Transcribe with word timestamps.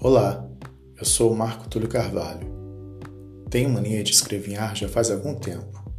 Olá, 0.00 0.48
eu 0.96 1.04
sou 1.04 1.32
o 1.32 1.36
Marco 1.36 1.68
Túlio 1.68 1.88
Carvalho. 1.88 2.46
Tenho 3.50 3.68
mania 3.68 4.04
de 4.04 4.12
escrever 4.12 4.56
já 4.72 4.88
faz 4.88 5.10
algum 5.10 5.34
tempo. 5.34 5.92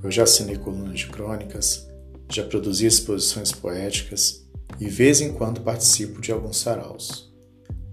Eu 0.00 0.12
já 0.12 0.22
assinei 0.22 0.56
colunas 0.56 1.00
de 1.00 1.08
crônicas, 1.08 1.88
já 2.30 2.44
produzi 2.44 2.86
exposições 2.86 3.50
poéticas 3.50 4.48
e, 4.78 4.88
vez 4.88 5.20
em 5.20 5.32
quando, 5.32 5.60
participo 5.60 6.20
de 6.20 6.30
alguns 6.30 6.58
saraus. 6.58 7.34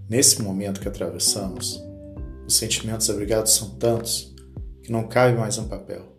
Nesse 0.07 0.39
momento 0.39 0.79
que 0.79 0.87
atravessamos, 0.87 1.83
os 2.45 2.55
sentimentos 2.55 3.09
abrigados 3.09 3.53
são 3.53 3.71
tantos 3.71 4.35
que 4.83 4.91
não 4.91 5.07
cabe 5.07 5.35
mais 5.35 5.57
um 5.57 5.67
papel. 5.67 6.15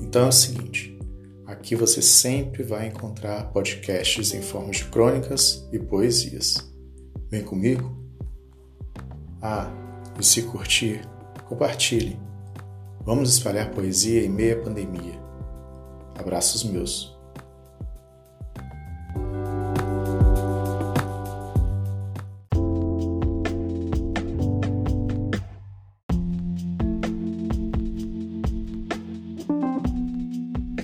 Então 0.00 0.24
é 0.24 0.28
o 0.28 0.32
seguinte: 0.32 0.98
aqui 1.44 1.76
você 1.76 2.00
sempre 2.00 2.62
vai 2.62 2.86
encontrar 2.86 3.52
podcasts 3.52 4.32
em 4.32 4.40
forma 4.40 4.70
de 4.70 4.86
crônicas 4.86 5.68
e 5.70 5.78
poesias. 5.78 6.56
Vem 7.30 7.44
comigo? 7.44 8.01
Ah, 9.42 9.68
e 10.20 10.24
se 10.24 10.44
curtir, 10.44 11.02
compartilhe. 11.48 12.16
Vamos 13.00 13.34
espalhar 13.34 13.72
poesia 13.72 14.24
em 14.24 14.28
meia 14.28 14.56
pandemia. 14.62 15.20
Abraços 16.16 16.62
meus. 16.62 17.12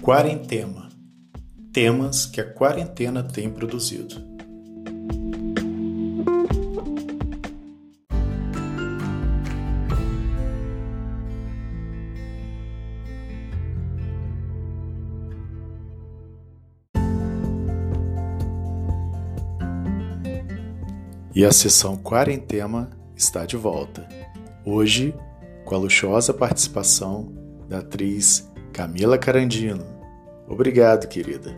Quarentena. 0.02 0.88
Temas 1.72 2.26
que 2.26 2.40
a 2.40 2.52
quarentena 2.52 3.22
tem 3.22 3.48
produzido. 3.48 4.37
E 21.38 21.44
a 21.44 21.52
sessão 21.52 21.96
Quarentena 21.96 22.90
está 23.14 23.46
de 23.46 23.56
volta. 23.56 24.08
Hoje, 24.66 25.14
com 25.64 25.76
a 25.76 25.78
luxuosa 25.78 26.34
participação 26.34 27.32
da 27.68 27.78
atriz 27.78 28.50
Camila 28.72 29.16
Carandino. 29.16 29.84
Obrigado, 30.48 31.06
querida. 31.06 31.56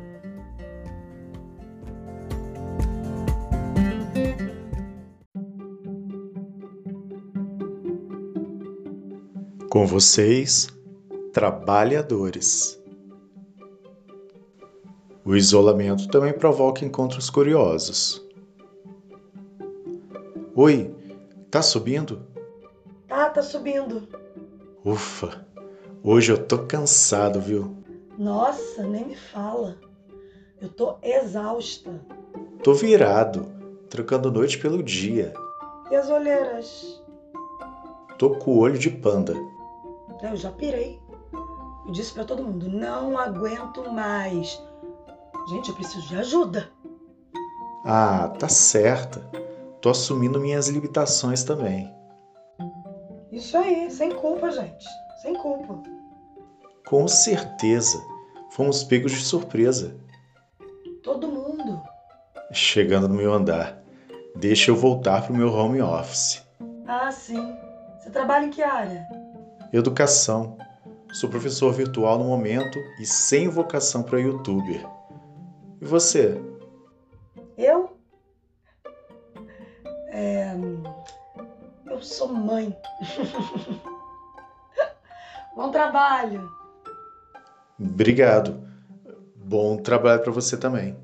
Com 9.70 9.86
vocês, 9.86 10.68
trabalhadores. 11.32 12.78
O 15.24 15.34
isolamento 15.34 16.06
também 16.08 16.34
provoca 16.34 16.84
encontros 16.84 17.30
curiosos. 17.30 18.29
Oi, 20.62 20.94
tá 21.50 21.62
subindo? 21.62 22.20
Tá, 23.08 23.30
tá 23.30 23.40
subindo. 23.40 24.06
Ufa, 24.84 25.46
hoje 26.04 26.32
eu 26.32 26.46
tô 26.46 26.66
cansado, 26.66 27.40
viu? 27.40 27.82
Nossa, 28.18 28.82
nem 28.82 29.06
me 29.06 29.16
fala. 29.16 29.78
Eu 30.60 30.68
tô 30.68 30.98
exausta. 31.02 32.04
Tô 32.62 32.74
virado, 32.74 33.50
trocando 33.88 34.30
noite 34.30 34.58
pelo 34.58 34.82
dia. 34.82 35.32
E 35.90 35.96
as 35.96 36.10
olheiras? 36.10 37.02
Tô 38.18 38.32
com 38.36 38.50
o 38.50 38.58
olho 38.58 38.78
de 38.78 38.90
panda. 38.90 39.32
Eu 40.22 40.36
já 40.36 40.52
pirei. 40.52 41.00
Eu 41.86 41.92
disse 41.92 42.12
para 42.12 42.26
todo 42.26 42.42
mundo: 42.42 42.68
não 42.68 43.16
aguento 43.16 43.90
mais. 43.90 44.62
Gente, 45.48 45.70
eu 45.70 45.74
preciso 45.74 46.06
de 46.06 46.16
ajuda. 46.16 46.70
Ah, 47.82 48.28
tá 48.38 48.46
certa 48.46 49.26
tô 49.80 49.90
assumindo 49.90 50.40
minhas 50.40 50.68
limitações 50.68 51.42
também. 51.42 51.92
Isso 53.32 53.56
aí, 53.56 53.90
sem 53.90 54.10
culpa, 54.10 54.50
gente. 54.50 54.84
Sem 55.22 55.34
culpa. 55.34 55.82
Com 56.86 57.06
certeza. 57.06 58.02
Fomos 58.50 58.82
pegos 58.82 59.12
de 59.12 59.20
surpresa. 59.20 59.96
Todo 61.02 61.28
mundo. 61.28 61.80
Chegando 62.52 63.08
no 63.08 63.14
meu 63.14 63.32
andar. 63.32 63.80
Deixa 64.36 64.70
eu 64.70 64.76
voltar 64.76 65.22
pro 65.22 65.34
meu 65.34 65.52
home 65.52 65.80
office. 65.80 66.42
Ah, 66.86 67.10
sim. 67.12 67.54
Você 67.98 68.10
trabalha 68.10 68.46
em 68.46 68.50
que 68.50 68.62
área? 68.62 69.06
Educação. 69.72 70.58
Sou 71.12 71.28
professor 71.28 71.72
virtual 71.72 72.18
no 72.18 72.24
momento 72.24 72.78
e 73.00 73.06
sem 73.06 73.48
vocação 73.48 74.02
para 74.02 74.20
youtuber. 74.20 74.84
E 75.80 75.84
você? 75.84 76.40
Eu? 77.56 77.89
É... 80.20 80.54
Eu 81.86 82.02
sou 82.02 82.28
mãe. 82.28 82.76
Bom 85.56 85.70
trabalho. 85.70 86.46
Obrigado. 87.80 88.62
Bom 89.34 89.78
trabalho 89.78 90.22
para 90.22 90.30
você 90.30 90.58
também. 90.58 90.94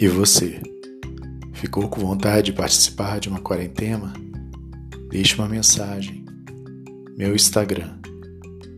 E 0.00 0.08
você? 0.08 0.58
Ficou 1.52 1.86
com 1.86 2.00
vontade 2.00 2.46
de 2.46 2.52
participar 2.54 3.20
de 3.20 3.28
uma 3.28 3.38
quarentena? 3.38 4.14
Deixe 5.10 5.34
uma 5.34 5.46
mensagem. 5.46 6.24
Meu 7.18 7.34
Instagram, 7.34 7.98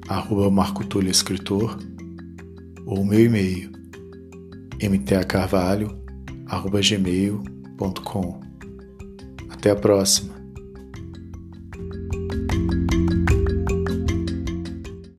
arroba 0.08 0.50
Escritor, 1.08 1.78
ou 2.84 3.04
meu 3.04 3.20
e-mail, 3.20 3.70
mtacarvalho, 4.82 5.96
arroba 6.46 6.80
gmail.com. 6.80 8.40
Até 9.48 9.70
a 9.70 9.76
próxima! 9.76 10.31